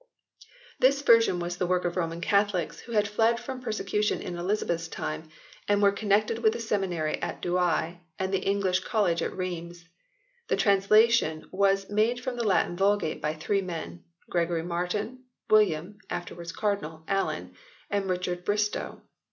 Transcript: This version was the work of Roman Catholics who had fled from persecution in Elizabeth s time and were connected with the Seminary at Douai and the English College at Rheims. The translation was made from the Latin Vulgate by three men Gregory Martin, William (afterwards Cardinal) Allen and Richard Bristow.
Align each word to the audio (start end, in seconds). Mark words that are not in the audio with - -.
This 0.79 1.03
version 1.03 1.37
was 1.39 1.57
the 1.57 1.67
work 1.67 1.85
of 1.85 1.95
Roman 1.95 2.21
Catholics 2.21 2.79
who 2.79 2.93
had 2.93 3.07
fled 3.07 3.39
from 3.39 3.61
persecution 3.61 4.19
in 4.19 4.35
Elizabeth 4.35 4.81
s 4.81 4.87
time 4.87 5.29
and 5.67 5.79
were 5.79 5.91
connected 5.91 6.39
with 6.39 6.53
the 6.53 6.59
Seminary 6.59 7.21
at 7.21 7.39
Douai 7.39 7.97
and 8.17 8.33
the 8.33 8.39
English 8.39 8.79
College 8.79 9.21
at 9.21 9.31
Rheims. 9.37 9.85
The 10.47 10.55
translation 10.55 11.47
was 11.51 11.87
made 11.91 12.19
from 12.19 12.35
the 12.35 12.43
Latin 12.47 12.75
Vulgate 12.75 13.21
by 13.21 13.35
three 13.35 13.61
men 13.61 14.03
Gregory 14.27 14.63
Martin, 14.63 15.19
William 15.51 15.99
(afterwards 16.09 16.51
Cardinal) 16.51 17.03
Allen 17.07 17.53
and 17.91 18.09
Richard 18.09 18.43
Bristow. 18.43 19.03